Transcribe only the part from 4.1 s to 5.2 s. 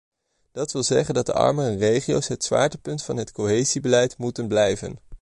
moeten blijven.